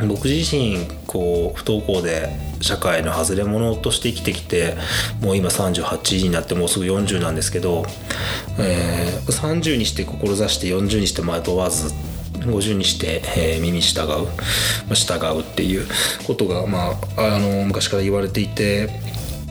[0.00, 2.28] 僕自身こう不登校で
[2.60, 4.74] 社会の外れ者として生きてきて
[5.20, 7.84] もう今38になってもうすぐ40なんですけど、
[8.58, 11.94] えー、30にして志して40にして惑わず
[12.40, 15.86] 50にして、えー、耳従う、従うっていう
[16.26, 18.90] ことが、まあ、あの昔から言われていて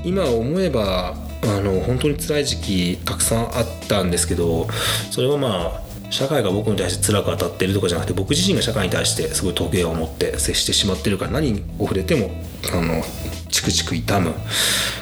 [0.03, 4.67] 今思えばあの本当に辛い時期たくさんあったんですけど
[5.11, 5.82] それはまあ
[6.13, 12.29] 社会が僕に対して辛く当たってるとかじゃなくて僕自身が社会に対してすごい時計を持って接してしまってるから何を触れても
[12.71, 13.01] あの
[13.49, 14.35] チクチク痛む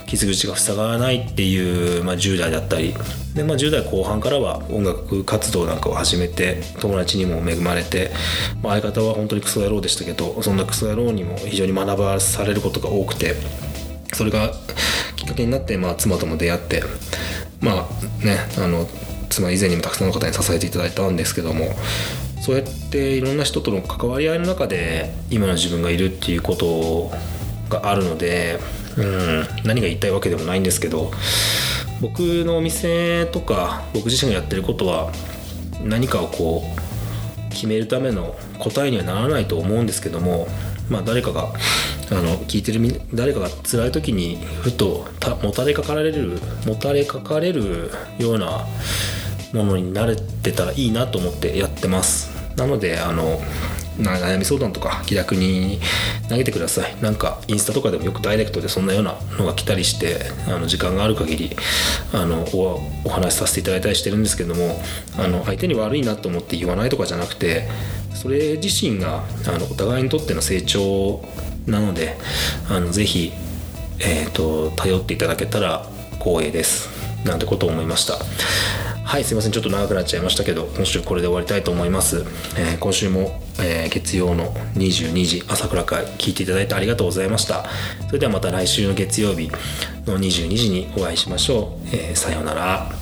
[0.07, 2.93] 傷口が塞がらないっていう、まあ、10代だったり
[3.35, 8.11] で、まあ、10代後半からは音楽活動なんかを始めて友達にも恵まれて、
[8.63, 13.35] まあ、相方は本当にクソ野郎でしたけどそんなクソ野郎にも非常に学ばされることが多くて
[14.13, 14.53] それが
[15.17, 16.83] きっかけになって、まあ、妻とも出会って
[17.59, 18.87] まあねあの
[19.33, 21.69] 妻以前にもたくさんの方に支えていただいたんですけども
[22.41, 27.11] そうやっていろんな人との関わり合いの中で今の自分がいるっていうこと
[27.69, 28.59] があるので、
[28.97, 31.11] うん、何が言いたいわけでもないんですけど
[32.01, 35.11] 僕のお店とか僕自身がやってることは
[35.83, 40.47] 何かをこう決めるための答えにはならないと思うんですけども
[40.89, 41.53] まあ誰かが
[42.09, 42.81] あの聞いてる
[43.13, 45.05] 誰かが辛い時にふと
[45.43, 48.65] もたれかかられるもたれかかれるような
[49.53, 52.31] ものに慣れてたらいいなと思ってやってます。
[52.55, 53.39] なのであの
[53.97, 55.79] 悩み相談とか気楽に
[56.29, 56.95] 投げてください。
[57.01, 61.55] なんかインスタとかでもよくダイレクトでそんなようなのが来たりしてあの時間がある限り
[62.13, 62.43] あの
[63.03, 64.81] お話しさせていただいたりしてるんですけども
[65.17, 67.67] あの相手に悪いなと思って言わないとかじゃなくて
[68.13, 71.23] それ自身があのお互いにとっての成長
[71.67, 72.17] なので
[72.69, 73.31] あのぜひ、
[73.99, 75.85] えーと頼っていただけたら
[76.19, 76.89] 光栄です。
[77.25, 78.17] なんてことを思いました。
[79.11, 79.51] はいすいません。
[79.51, 82.23] ちょっと長くなっちゃいましたけど今週これで終わりたいと思います、
[82.57, 87.65] えー、今週も、えー、月曜の22時朝倉会聞いていただいてありがとうございました。
[88.07, 89.51] それではまた来週の月曜日
[90.05, 93.00] の22時にお会いしましょう、えー、さようなら。